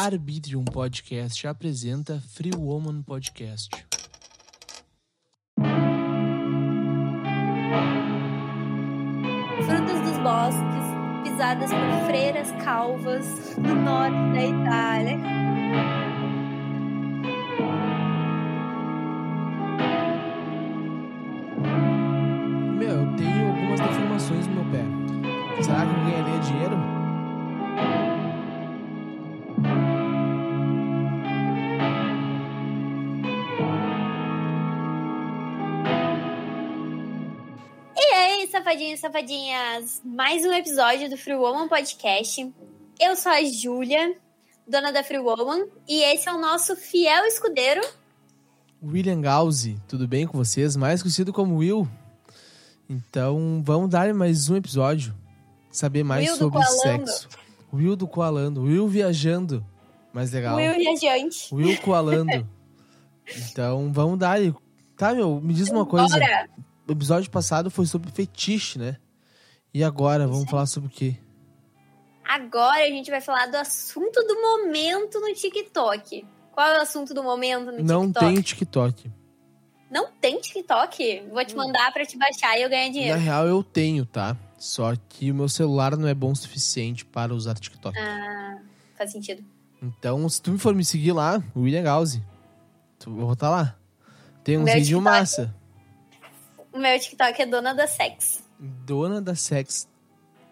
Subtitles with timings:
[0.00, 3.68] Arbitrium Podcast apresenta Free Woman Podcast.
[9.66, 15.97] Frutas dos bosques, pisadas por freiras calvas do norte da Itália.
[38.58, 42.52] Safadinhos e safadinhas, mais um episódio do Free Woman Podcast.
[42.98, 44.16] Eu sou a Júlia,
[44.66, 47.80] dona da Free Woman, e esse é o nosso fiel escudeiro.
[48.82, 50.74] William Gauzy, tudo bem com vocês?
[50.74, 51.88] Mais conhecido como Will.
[52.90, 55.14] Então, vamos dar mais um episódio.
[55.70, 57.28] Saber mais Will sobre sexo.
[57.72, 58.62] Will do Koalando.
[58.62, 59.64] Will viajando.
[60.12, 60.56] Mais legal.
[60.56, 61.54] Will viajante.
[61.54, 62.44] Will Koalando.
[63.50, 64.40] então, vamos dar.
[64.96, 66.08] Tá, meu, me diz uma coisa.
[66.18, 66.48] Bora!
[66.88, 68.96] O episódio passado foi sobre fetiche, né?
[69.74, 71.16] E agora, vamos falar sobre o quê?
[72.26, 76.26] Agora a gente vai falar do assunto do momento no TikTok.
[76.52, 78.26] Qual é o assunto do momento no Não TikTok?
[78.26, 79.10] tem TikTok.
[79.90, 81.24] Não tem TikTok?
[81.30, 83.18] Vou te mandar pra te baixar e eu ganhar Na dinheiro.
[83.20, 84.36] real, eu tenho, tá?
[84.58, 87.98] Só que o meu celular não é bom o suficiente para usar TikTok.
[87.98, 88.58] Ah,
[88.96, 89.42] faz sentido.
[89.82, 92.22] Então, se tu me for me seguir lá, William Gauzy,
[92.98, 93.76] tu, eu vou estar lá.
[94.42, 95.04] Tem uns Meu vídeos TikTok.
[95.04, 95.54] massa.
[96.78, 98.40] O meu TikTok é dona da sex.
[98.60, 99.88] Dona da sex.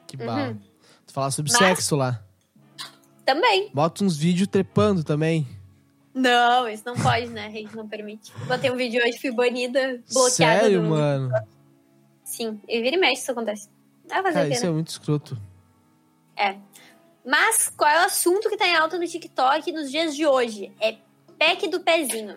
[0.08, 0.48] Que bala.
[0.48, 0.60] Uhum.
[1.06, 2.20] Tu falar sobre Mas- sexo lá.
[3.24, 3.70] Também.
[3.72, 5.46] Bota uns vídeos trepando também.
[6.12, 7.46] Não, isso não pode, né?
[7.46, 8.32] A gente não permite.
[8.48, 10.30] Botei um vídeo hoje, fui banida, bloqueada.
[10.62, 11.30] Sério, no- mano?
[12.24, 13.68] Sim, e vira e mexe isso acontece.
[14.08, 14.68] Vai fazer Cara, isso né?
[14.68, 15.40] é muito escroto.
[16.36, 16.56] É.
[17.24, 20.72] Mas qual é o assunto que tá em alta no TikTok nos dias de hoje?
[20.80, 20.96] É
[21.38, 22.36] pack do pezinho.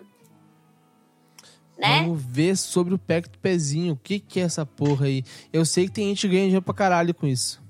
[1.80, 2.02] Né?
[2.02, 3.94] Vamos ver sobre o pack do pezinho.
[3.94, 5.24] O que que é essa porra aí?
[5.52, 7.62] Eu sei que tem gente que ganha dinheiro pra caralho com isso.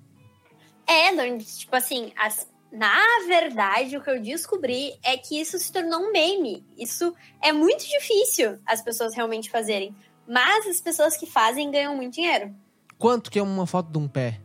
[0.87, 5.73] É, não, tipo assim, as- na verdade, o que eu descobri é que isso se
[5.73, 6.65] tornou um meme.
[6.77, 9.95] Isso é muito difícil as pessoas realmente fazerem.
[10.27, 12.53] Mas as pessoas que fazem ganham muito dinheiro.
[12.99, 14.41] Quanto que é uma foto de um pé?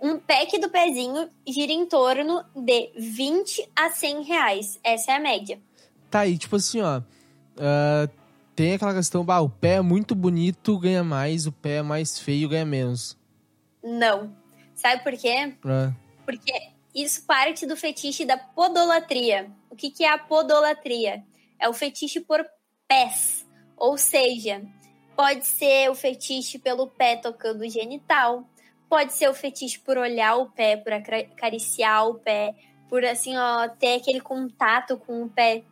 [0.00, 4.78] Um pack do pezinho gira em torno de 20 a 100 reais.
[4.82, 5.58] Essa é a média.
[6.10, 7.00] Tá aí, tipo assim, ó.
[7.58, 8.08] ah,
[8.56, 12.18] tem aquela questão, bah, o pé é muito bonito, ganha mais, o pé é mais
[12.18, 13.16] feio, ganha menos.
[13.84, 14.34] Não.
[14.74, 15.54] Sabe por quê?
[15.64, 15.92] Ah,
[16.24, 16.52] Porque
[16.94, 19.50] isso parte do fetiche da podolatria.
[19.70, 21.22] O que, que é a podolatria?
[21.58, 22.44] É o fetiche por
[22.88, 23.46] pés.
[23.76, 24.62] Ou seja,
[25.14, 28.48] pode ser o fetiche pelo pé tocando o genital,
[28.88, 32.54] pode ser o fetiche por olhar o pé, por acariciar o pé,
[32.88, 35.62] por assim, ó, ter aquele contato com o pé.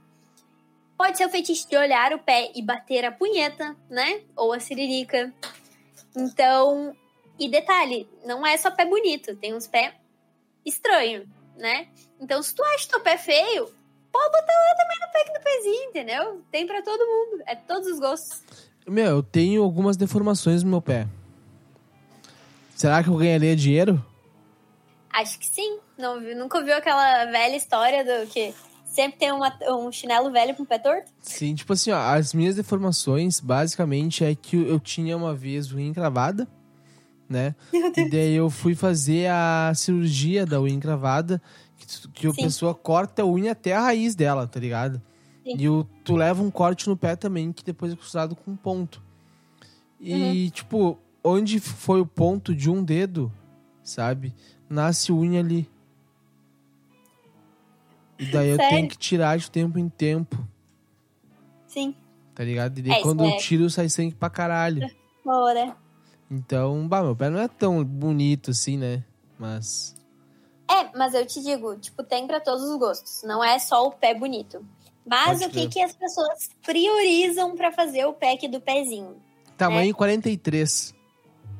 [0.96, 4.22] Pode ser o fetiche de olhar o pé e bater a punheta, né?
[4.36, 5.32] Ou a siririca.
[6.16, 6.96] Então,
[7.38, 9.92] e detalhe, não é só pé bonito, tem uns pés
[10.64, 11.88] estranhos, né?
[12.20, 13.66] Então, se tu acha teu pé feio,
[14.12, 16.42] pode botar lá também no pack do pezinho, entendeu?
[16.50, 18.42] Tem pra todo mundo, é todos os gostos.
[18.86, 21.08] Meu, eu tenho algumas deformações no meu pé.
[22.76, 24.04] Será que eu ganharia dinheiro?
[25.10, 25.78] Acho que sim.
[25.96, 28.54] Não, nunca ouviu aquela velha história do que
[28.94, 31.10] sempre tem uma- um chinelo velho com pé torto?
[31.20, 35.86] Sim, tipo assim, ó, as minhas deformações, basicamente, é que eu tinha uma vez unha
[35.86, 36.46] encravada,
[37.28, 37.54] né?
[37.72, 41.40] Meu E daí eu fui fazer a cirurgia da unha encravada,
[41.76, 42.42] que, que a Sim.
[42.44, 45.02] pessoa corta a unha até a raiz dela, tá ligado?
[45.44, 45.56] Sim.
[45.58, 49.02] E o, tu leva um corte no pé também, que depois é costurado com ponto.
[50.00, 50.32] Uhum.
[50.32, 53.32] E, tipo, onde foi o ponto de um dedo,
[53.82, 54.34] sabe?
[54.68, 55.68] Nasce unha ali.
[58.18, 58.76] E daí eu Sério?
[58.76, 60.38] tenho que tirar de tempo em tempo,
[61.66, 61.94] Sim.
[62.34, 62.78] tá ligado?
[62.78, 63.36] E daí É, quando eu é.
[63.38, 64.88] tiro, sai sangue pra caralho.
[65.26, 65.76] Ora.
[66.30, 69.02] Então, bah, meu pé não é tão bonito assim, né?
[69.38, 69.94] Mas.
[70.70, 73.22] É, mas eu te digo, tipo, tem pra todos os gostos.
[73.24, 74.64] Não é só o pé bonito.
[75.06, 79.16] Mas Pode o que, que as pessoas priorizam pra fazer o pack do pezinho?
[79.56, 80.94] Tamanho 43.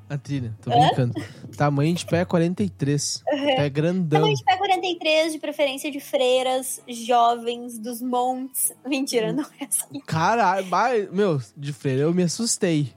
[0.08, 0.74] A trilha, tô É.
[0.74, 0.86] Hã?
[0.86, 1.14] brincando.
[1.56, 3.22] Tamanho de pé 43.
[3.56, 4.20] Pé grandão.
[4.20, 8.72] Tamanho de pé 43, de preferência de freiras, jovens, dos montes.
[8.86, 10.00] Mentira, não é assim.
[10.06, 10.66] Caralho,
[11.12, 12.92] meu, de freira, eu me assustei.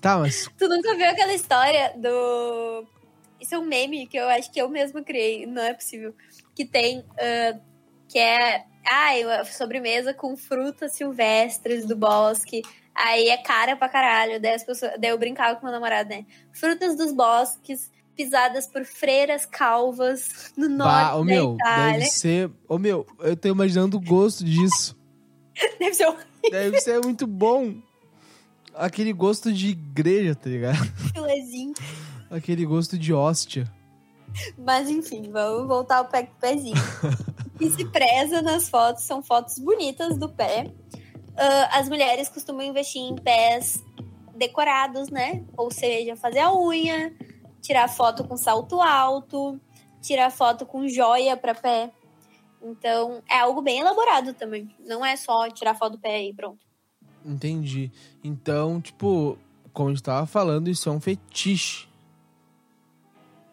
[0.00, 2.84] Tá, mas Tu nunca viu aquela história do.
[3.40, 6.12] Isso é um meme que eu acho que eu mesma criei, não é possível.
[6.56, 7.04] Que tem.
[7.20, 7.58] ah,
[8.08, 8.64] que é.
[8.84, 12.62] Ai, uma sobremesa com frutas silvestres do bosque.
[12.94, 14.40] Aí é cara pra caralho.
[14.40, 16.26] Daí, as pessoas, daí eu brincava com meu namorado, né?
[16.52, 22.50] Frutas dos bosques, pisadas por freiras calvas no norte Bah, ô da meu, deve ser.
[22.68, 24.96] Ô meu, eu tô imaginando o gosto disso.
[25.78, 26.16] Deve ser um
[26.50, 27.74] Deve ser muito bom.
[28.74, 30.78] Aquele gosto de igreja, tá ligado?
[31.12, 31.74] filezinho.
[32.30, 33.70] Aquele gosto de hóstia.
[34.56, 36.74] Mas enfim, vamos voltar ao pé pezinho.
[37.54, 40.72] o que se preza nas fotos são fotos bonitas do pé.
[41.44, 43.84] Ah, as mulheres costumam investir em pés
[44.36, 45.44] decorados, né?
[45.56, 47.12] Ou seja, fazer a unha,
[47.60, 49.60] tirar foto com salto alto,
[50.00, 51.90] tirar foto com joia para pé.
[52.62, 54.72] Então, é algo bem elaborado também.
[54.78, 56.64] Não é só tirar foto do pé e pronto.
[57.24, 57.90] Entendi.
[58.22, 59.36] Então, tipo,
[59.72, 61.88] como a gente tava falando, isso é um fetiche.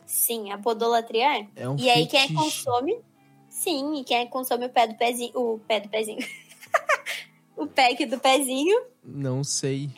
[0.06, 1.48] Sim, a podolatria é.
[1.56, 2.66] É um e aí quem é que fetiche.
[2.66, 3.00] consome?
[3.50, 6.20] Sim, e quem é que consome o pé do pezinho, o pé do pezinho.
[7.60, 9.90] o pack do pezinho, Não sei.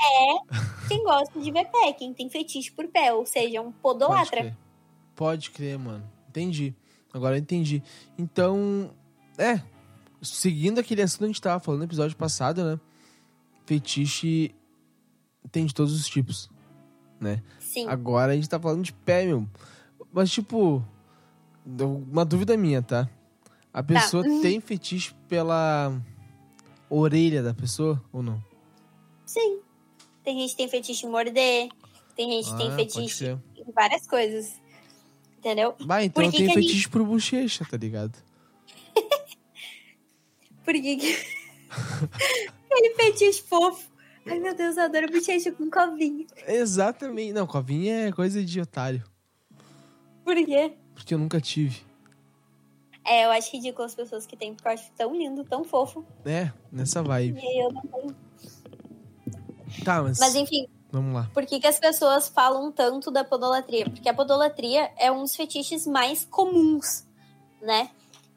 [0.88, 4.42] quem gosta de ver pé, quem tem fetiche por pé, ou seja, um Pode podolatra.
[4.42, 4.58] crer.
[5.16, 6.04] Pode crer, mano.
[6.30, 6.74] Entendi.
[7.14, 7.84] Agora eu entendi.
[8.18, 8.92] Então,
[9.38, 9.62] é.
[10.22, 12.80] Seguindo aquele assunto que a gente tava falando no episódio passado, né?
[13.66, 14.54] Fetiche
[15.52, 16.50] tem de todos os tipos,
[17.20, 17.42] né?
[17.60, 17.88] Sim.
[17.88, 19.48] Agora a gente tá falando de pé, meu.
[20.14, 20.84] Mas, tipo,
[21.66, 23.10] uma dúvida minha, tá?
[23.74, 24.42] A pessoa Uhum.
[24.42, 25.92] tem fetiche pela
[26.92, 28.44] orelha da pessoa ou não?
[29.26, 29.60] Sim.
[30.24, 31.70] Tem gente que tem fetiche em morder,
[32.16, 34.62] tem gente que tem Ah, pode fetiche em várias coisas.
[35.38, 35.76] Entendeu?
[35.82, 38.16] Bah, então que a fetiche pro bochecha, tá ligado?
[40.64, 41.18] Por que que...
[42.70, 43.90] Aquele fetiche fofo.
[44.26, 46.28] Ai, meu Deus, eu adoro bochecha com covinho.
[46.48, 47.34] Exatamente.
[47.34, 49.04] Não, covinha é coisa de otário.
[50.24, 50.74] Por quê?
[50.94, 51.82] Porque eu nunca tive.
[53.06, 56.06] É, eu acho ridículo as pessoas que têm, porque eu acho tão lindo, tão fofo.
[56.26, 57.40] É, nessa vibe.
[57.42, 58.16] E eu não tenho.
[59.84, 61.30] Tá, mas, Mas enfim, vamos lá.
[61.34, 63.90] por que, que as pessoas falam tanto da podolatria?
[63.90, 67.08] Porque a podolatria é um dos fetiches mais comuns,
[67.62, 67.90] né?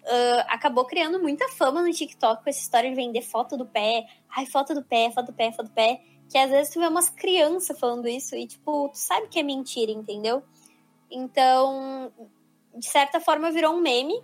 [0.06, 4.06] Ah, acabou criando muita fama no TikTok com essa história de vender foto do pé.
[4.36, 6.02] Ai, foto do pé, foto do pé, foto do pé.
[6.28, 9.42] Que às vezes tu vê umas crianças falando isso e, tipo, tu sabe que é
[9.42, 10.42] mentira, entendeu?
[11.10, 12.12] Então,
[12.76, 14.22] de certa forma, virou um meme,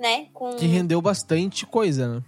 [0.00, 0.28] né?
[0.32, 0.56] Com...
[0.56, 2.22] Que rendeu bastante coisa, né?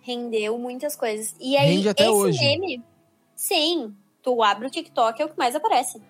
[0.00, 1.34] Rendeu muitas coisas.
[1.40, 2.38] E aí, Rende até esse hoje.
[2.38, 2.82] meme,
[3.34, 6.00] sim, tu abre o TikTok, é o que mais aparece.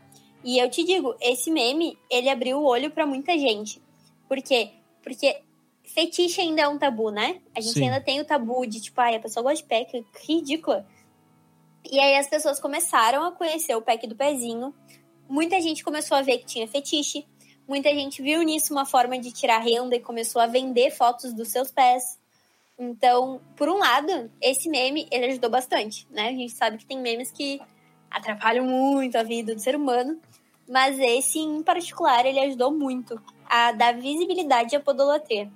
[0.44, 3.80] E eu te digo, esse meme, ele abriu o olho pra muita gente.
[4.28, 4.70] Por quê?
[5.02, 5.40] Porque
[5.82, 7.40] fetiche ainda é um tabu, né?
[7.54, 7.84] A gente Sim.
[7.84, 10.86] ainda tem o tabu de, tipo, ai, a pessoa gosta de pé, que ridícula.
[11.90, 14.74] E aí as pessoas começaram a conhecer o pack do pezinho.
[15.28, 17.24] Muita gente começou a ver que tinha fetiche.
[17.66, 21.48] Muita gente viu nisso uma forma de tirar renda e começou a vender fotos dos
[21.48, 22.18] seus pés.
[22.78, 26.28] Então, por um lado, esse meme, ele ajudou bastante, né?
[26.28, 27.60] A gente sabe que tem memes que
[28.10, 30.18] atrapalham muito a vida do ser humano,
[30.68, 35.50] mas esse em particular, ele ajudou muito a dar visibilidade à podolatria.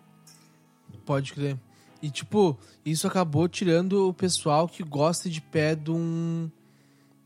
[1.04, 1.56] Pode crer.
[2.02, 6.50] E, tipo, isso acabou tirando o pessoal que gosta de pé de um,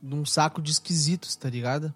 [0.03, 1.93] de um saco de esquisitos, tá ligado?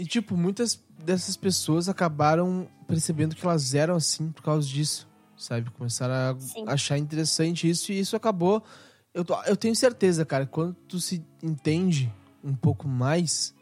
[0.00, 5.06] E, tipo, muitas dessas pessoas acabaram percebendo que elas eram assim por causa disso,
[5.36, 5.70] sabe?
[5.72, 6.64] Começaram a Sim.
[6.66, 8.62] achar interessante isso e isso acabou.
[9.12, 12.10] Eu, tô- eu tenho certeza, cara, quando tu se entende
[12.42, 13.54] um pouco mais,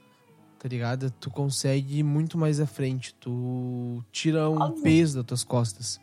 [0.61, 1.11] tá ligado?
[1.11, 3.13] Tu consegue ir muito mais à frente.
[3.15, 4.83] Tu tira um Óbvio.
[4.85, 6.01] peso das tuas costas,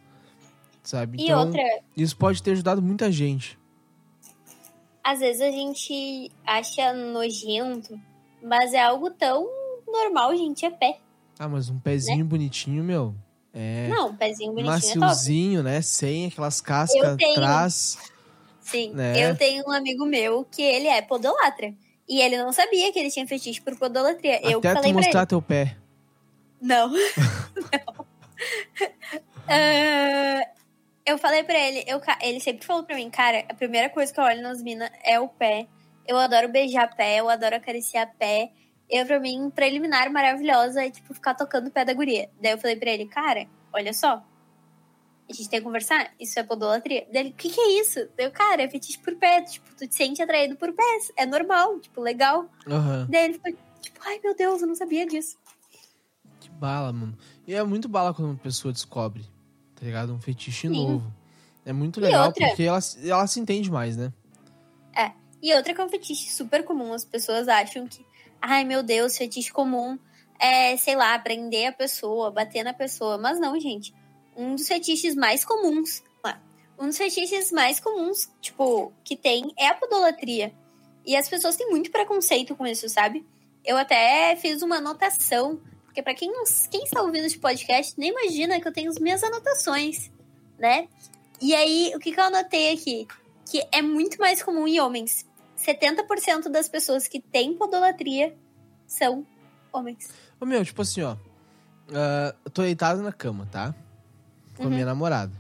[0.84, 1.18] sabe?
[1.18, 1.62] e então, outra,
[1.96, 3.58] isso pode ter ajudado muita gente.
[5.02, 7.98] às vezes a gente acha nojento,
[8.44, 9.48] mas é algo tão
[10.04, 10.98] normal, gente, é pé.
[11.38, 13.16] Ah, mas um pezinho bonitinho, meu.
[13.54, 13.88] É.
[13.88, 13.90] Né?
[13.90, 15.82] Não, pezinho bonitinho é maciozinho, né?
[15.82, 17.98] Sem aquelas cascas Eu atrás.
[18.62, 19.14] Sim, né?
[19.18, 21.74] eu tenho um amigo meu que ele é podolatra.
[22.08, 24.40] E ele não sabia que ele tinha fetiche por podolatria.
[24.44, 24.98] eu que Até tu falei ele.
[24.98, 25.78] mostrar teu pé.
[26.62, 26.92] Não.
[26.92, 28.06] Não.
[29.48, 30.48] Ah,
[31.06, 34.20] eu falei pra ele, eu, ele sempre falou pra mim, cara, a primeira coisa que
[34.20, 35.68] eu olho nas minas é o pé.
[36.08, 38.52] Eu adoro beijar pé, eu adoro acariciar pé.
[38.90, 42.30] Eu, pra mim, preliminar maravilhosa é, tipo, ficar tocando o pé da guria.
[42.42, 44.24] Daí eu falei pra ele, cara, olha só.
[45.28, 46.14] A gente tem que conversar?
[46.20, 47.08] Isso é podolatria?
[47.12, 48.08] Daí ele, o que que é isso?
[48.18, 49.42] Eu, cara, é fetiche por pé.
[49.42, 51.12] Tipo, tu te sente atraído por pés.
[51.18, 52.48] É normal, tipo, legal.
[52.68, 53.08] Aham.
[53.10, 53.52] Daí ele ficou,
[53.82, 55.36] tipo, ai meu Deus, eu não sabia disso.
[56.40, 57.18] Que bala, mano.
[57.48, 59.24] E é muito bala quando uma pessoa descobre,
[59.76, 60.14] tá ligado?
[60.14, 60.76] Um fetiche Sim.
[60.76, 61.12] novo.
[61.66, 64.14] É muito legal porque ela, ela se entende mais, né?
[65.46, 68.04] E outra que é um fetiche super comum, as pessoas acham que,
[68.46, 69.98] ai meu Deus, fetiche comum
[70.40, 73.18] é, sei lá, prender a pessoa, bater na pessoa.
[73.18, 73.94] Mas não, gente.
[74.36, 76.04] Um dos fetiches mais comuns,
[76.78, 80.54] um dos fetiches mais comuns, tipo, que tem é a podolatria.
[81.06, 83.26] E as pessoas têm muito preconceito com isso, sabe?
[83.64, 86.30] Eu até fiz uma anotação porque para quem,
[86.70, 90.12] quem está ouvindo este podcast, nem imagina que eu tenho as minhas anotações,
[90.60, 90.90] né?
[91.42, 93.08] E aí, o que, que eu anotei aqui?
[93.50, 95.26] Que é muito mais comum em homens.
[95.66, 98.36] 70% das pessoas que têm podolatria
[98.88, 99.26] são
[99.74, 100.10] homens.
[100.40, 101.14] Ô, meu, tipo assim, ó.
[101.14, 103.74] Uh, eu tô deitado na cama, tá?
[104.56, 104.72] Com a Uhum.
[104.74, 105.32] minha namorada.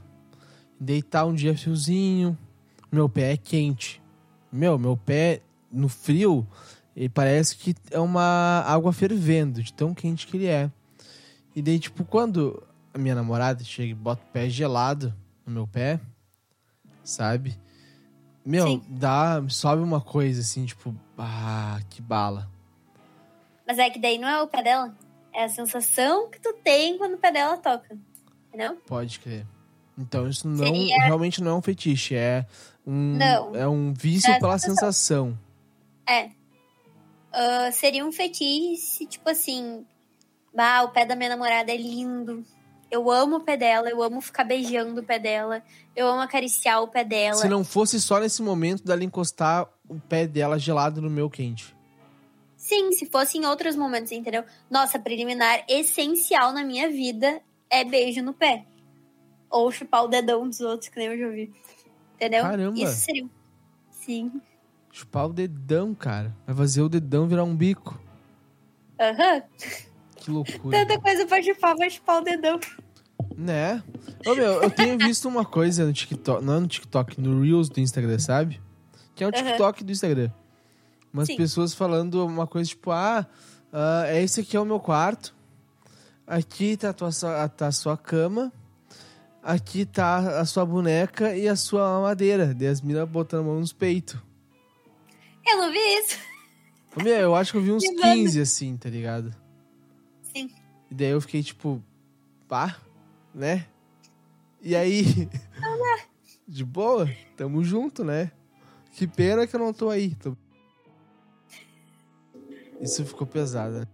[0.79, 2.37] Deitar um dia friozinho,
[2.91, 4.01] meu pé é quente.
[4.51, 5.41] Meu, meu pé
[5.71, 6.47] no frio,
[6.95, 10.69] ele parece que é uma água fervendo, de tão quente que ele é.
[11.55, 12.61] E daí, tipo, quando
[12.93, 15.13] a minha namorada chega e bota o pé gelado
[15.45, 15.99] no meu pé,
[17.03, 17.57] sabe?
[18.45, 18.83] Meu, Sim.
[18.87, 22.47] dá, sobe uma coisa assim, tipo, ah, que bala.
[23.67, 24.95] Mas é que daí não é o pé dela.
[25.33, 27.97] É a sensação que tu tem quando o pé dela toca.
[28.49, 28.75] Entendeu?
[28.87, 29.45] Pode crer.
[29.97, 32.45] Então isso não Seria- realmente não é um fetiche, é
[32.85, 33.55] um Não.
[33.55, 35.37] é um vício É pela sensação.
[36.07, 36.29] É.
[37.33, 39.85] Ah, seria um fetiche, tipo assim.
[40.55, 42.45] Bah, o pé da minha namorada é lindo.
[42.89, 45.63] Eu amo o pé dela, eu amo ficar beijando o pé dela,
[45.95, 47.35] eu amo acariciar o pé dela.
[47.35, 51.75] Se não fosse só nesse momento dela encostar o pé dela gelado no meu quente.
[52.55, 54.43] Sim, se fosse em outros momentos, entendeu?
[54.69, 58.65] Nossa, preliminar essencial na minha vida é beijo no pé.
[59.49, 61.53] Ou chupar o dedão dos outros, que nem eu já ouvi.
[62.15, 62.43] Entendeu?
[62.43, 62.79] Caramba.
[62.79, 63.29] Isso seria.
[63.91, 64.41] Sim.
[64.91, 66.35] Chupar o dedão, cara.
[66.47, 67.99] Vai fazer o dedão virar um bico.
[68.99, 69.43] Aham.
[70.25, 70.77] Que loucura.
[70.85, 72.59] Tanta coisa pra chupar, vai chupar o dedão.
[73.37, 73.83] né?
[74.25, 77.69] Ô, meu, eu tenho visto uma coisa no TikTok, não é no TikTok, no Reels
[77.69, 78.59] do Instagram, sabe?
[79.13, 79.31] Que é o.
[79.31, 80.31] TikTok do Instagram.
[81.13, 81.37] Umas Sim.
[81.37, 83.25] pessoas falando uma coisa tipo, ah,
[83.71, 85.33] ah, esse aqui é o meu quarto.
[86.27, 88.51] Aqui tá a, tua, sua- tá a sua cama.
[89.43, 92.51] Aqui tá a sua boneca e a sua madeira.
[92.53, 94.17] Daí as minas botando a mão nos peitos.
[95.47, 96.17] Eu não vi isso.
[96.97, 98.15] Meu, eu acho que eu vi uns Que banda.
[98.15, 99.31] 15 assim, tá ligado?
[100.95, 101.83] E daí eu fiquei tipo,
[102.47, 102.79] pá,
[103.33, 103.67] né?
[104.61, 105.03] E aí?
[106.47, 107.05] De boa?
[107.35, 108.31] Tamo junto, né?
[108.93, 110.15] Que pena que eu não tô aí.
[110.15, 110.37] Tô-
[112.79, 113.87] Isso ficou pesado, né?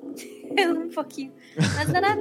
[0.76, 1.32] um pouquinho.
[1.76, 2.16] Mas não é.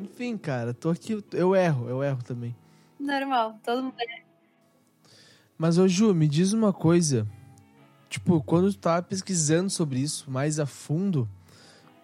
[0.02, 1.22] Enfim, cara, tô aqui.
[1.30, 2.56] Eu erro, eu erro também.
[2.98, 3.60] Normal.
[3.62, 3.96] Todo mundo.
[5.58, 7.28] Mas, ô Ju, me diz uma coisa.
[8.08, 11.28] Tipo, quando tu tava pesquisando sobre isso mais a fundo,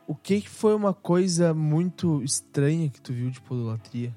[0.09, 4.13] o que que foi uma coisa muito estranha que tu viu de podolatria?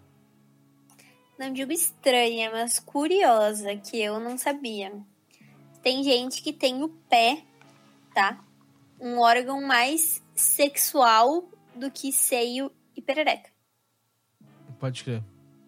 [1.37, 4.93] Não digo estranha, mas curiosa, que eu não sabia.
[5.83, 7.43] Tem gente que tem o pé,
[8.13, 8.39] tá?
[8.99, 13.49] Um órgão mais sexual do que seio e perereca.
[14.79, 15.23] Pode crer.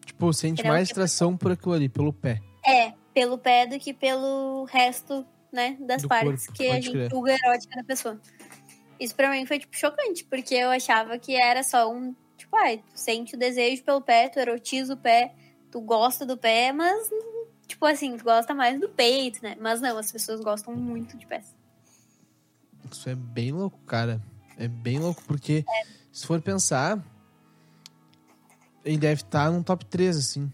[0.05, 2.41] Tipo, sente mais Tipo- atração por aquilo ali, pelo pé.
[2.65, 6.91] É, pelo pé do que pelo resto, né, das Do partes corpo, que a gente
[6.91, 7.09] crer.
[7.09, 8.19] julga erótica da pessoa.
[9.03, 12.77] Isso pra mim foi, tipo, chocante, porque eu achava que era só um, tipo, ai,
[12.77, 15.35] tu sente o desejo pelo pé, tu erotiza o pé,
[15.69, 17.09] tu gosta do pé, mas,
[17.67, 19.57] tipo assim, tu gosta mais do peito, né?
[19.59, 21.53] Mas não, as pessoas gostam muito de pés.
[22.89, 24.21] Isso é bem louco, cara.
[24.57, 25.65] É bem louco, porque
[26.09, 26.97] se for pensar,
[28.85, 30.49] ele deve estar num top 3, assim.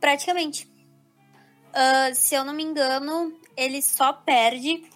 [0.00, 0.66] Praticamente.
[1.74, 4.88] Ah, se eu não me engano, ele só perde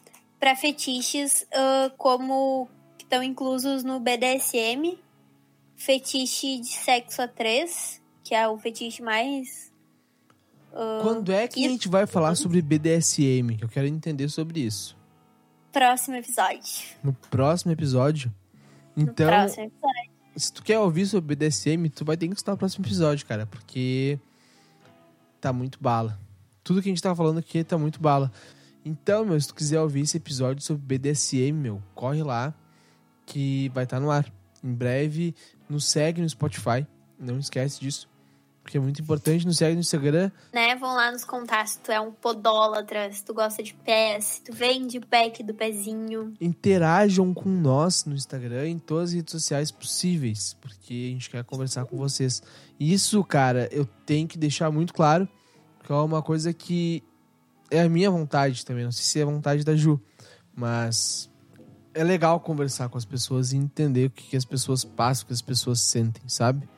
[0.45, 4.99] pra fetiches ah, como que estão inclusos no BDSM,
[5.75, 9.73] fetiche de sexo a três, que é o fetiche mais.
[10.75, 13.57] ah, Quando é que a gente vai falar sobre BDSM?
[13.57, 14.95] Que eu quero entender sobre isso.
[15.73, 16.89] próximo episódio.
[17.03, 18.31] No próximo episódio.
[18.95, 20.11] No Então, próximo episódio.
[20.37, 23.47] se tu quer ouvir sobre BDSM, tu vai ter que escutar o próximo episódio, cara.
[23.47, 24.19] Porque
[25.41, 26.21] tá muito bala.
[26.63, 28.31] Tudo que a gente tá falando aqui tá muito bala.
[28.85, 32.55] Então, meu, se tu quiser ouvir esse episódio sobre BDSM, meu, corre lá
[33.25, 34.31] que vai estar no ar.
[34.63, 35.35] Em breve,
[35.69, 36.87] nos segue no Spotify.
[37.19, 38.09] Não esquece disso.
[38.63, 39.47] Porque é muito importante.
[39.47, 40.31] Nos segue no Instagram.
[40.53, 40.75] Né?
[40.77, 44.43] Vão lá nos contar se tu é um podólatra, se tu gosta de pés, se
[44.43, 46.33] tu vende pack do pezinho.
[46.41, 50.55] Interajam com nós no Instagram, em todas as redes sociais possíveis.
[50.61, 52.43] Porque a gente quer conversar com vocês.
[52.81, 55.29] Isso, cara, eu tenho que deixar muito claro.
[55.83, 57.03] Que é uma coisa que
[57.71, 58.85] é a minha vontade também.
[58.85, 60.01] Não sei se é a vontade da Ju.
[60.55, 61.31] Mas
[61.93, 65.27] é legal conversar com as pessoas e entender o que, que as pessoas passam, o
[65.29, 66.69] que as pessoas sentem, sabe?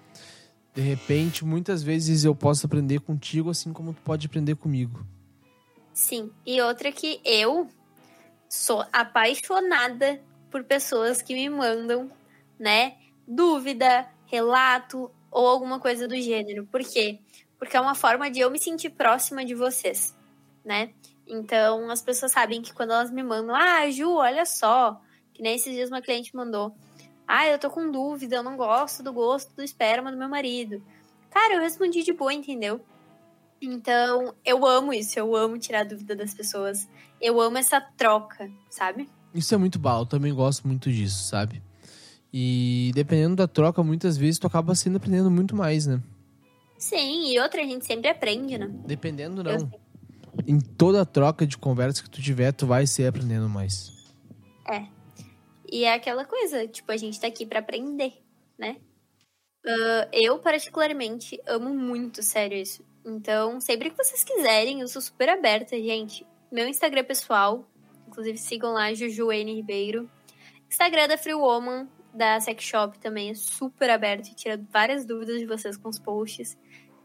[0.75, 5.07] De repente, muitas vezes eu posso aprender contigo assim como tu pode aprender comigo.
[5.93, 6.31] Sim.
[6.45, 7.69] E outra que eu
[8.49, 12.11] sou apaixonada por pessoas que me mandam,
[12.59, 16.67] né, dúvida, relato ou alguma coisa do gênero.
[16.67, 17.21] Por quê?
[17.59, 20.16] Porque é uma forma de eu me sentir próxima de vocês,
[20.67, 20.91] né?
[21.27, 25.01] Então, as pessoas sabem que quando elas me mandam, ah, Ju, olha só,
[25.33, 26.75] Que nem esses dias uma cliente mandou.
[27.29, 30.83] Ah, eu tô com dúvida, eu não gosto do gosto do esperma do meu marido.
[31.31, 32.81] Cara, eu respondi de boa, entendeu?
[33.61, 36.89] Então, eu amo isso, eu amo tirar dúvida das pessoas.
[37.21, 39.09] Eu amo essa troca, sabe?
[39.35, 41.63] Isso é muito bom, eu também gosto muito disso, sabe?
[42.33, 46.03] E dependendo da troca, muitas vezes tu acaba sendo aprendendo muito mais, né?
[46.79, 48.71] Sim, e outra, a gente sempre aprende, né?
[48.87, 49.71] Dependendo, não.
[50.47, 53.93] Em toda troca de conversa que tu tiver, tu vai ser aprendendo mais.
[54.69, 54.87] É.
[55.71, 58.13] E é aquela coisa, tipo, a gente tá aqui para aprender,
[58.59, 58.77] né?
[59.65, 62.85] Uh, eu, particularmente, amo muito, sério, isso.
[63.05, 66.27] Então, sempre que vocês quiserem, eu sou super aberta, gente.
[66.51, 67.69] Meu Instagram pessoal,
[68.07, 69.55] inclusive sigam lá, Juju N.
[69.55, 70.09] Ribeiro.
[70.69, 75.39] Instagram da Free Woman, da Sex Shop também é super aberto e tira várias dúvidas
[75.39, 76.57] de vocês com os posts,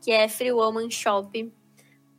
[0.02, 1.52] que é Free Woman Shop.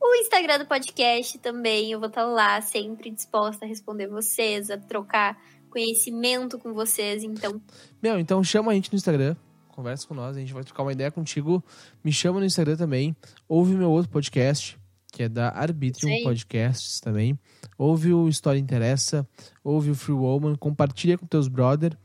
[0.05, 4.77] O Instagram do podcast também, eu vou estar lá sempre disposta a responder vocês, a
[4.77, 5.41] trocar
[5.71, 7.63] conhecimento com vocês, então.
[8.03, 9.37] Meu, então chama a gente no Instagram,
[9.69, 11.63] conversa com nós, a gente vai trocar uma ideia contigo.
[12.03, 13.17] Me chama no Instagram também.
[13.49, 14.77] Ouve meu outro podcast,
[15.13, 16.25] que é da Arbitrium Sim.
[16.25, 17.39] Podcasts também.
[17.79, 19.27] Ouve o História Interessa,
[19.63, 21.97] ouve o Free Woman, compartilha com teus brother.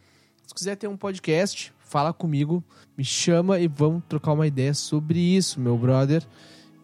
[0.46, 2.64] Se quiser ter um podcast, fala comigo,
[2.96, 6.24] me chama e vamos trocar uma ideia sobre isso, meu brother.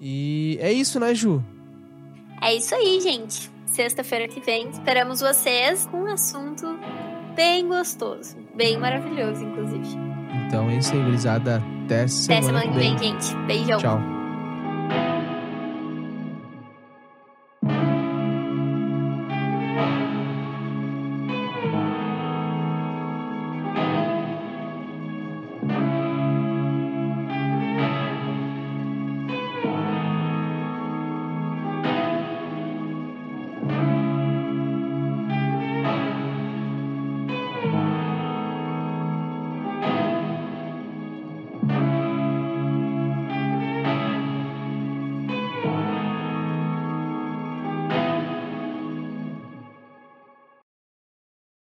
[0.06, 1.42] E é isso, né, Ju?
[2.42, 4.70] É isso aí, gente sexta-feira que vem.
[4.70, 6.80] Esperamos vocês com um assunto
[7.36, 9.98] bem gostoso, bem maravilhoso, inclusive.
[10.48, 11.62] Então é isso aí, gurizada.
[11.86, 13.36] Até semana, Até semana que vem, gente.
[13.48, 13.80] Beijão.
[13.80, 14.13] Tchau.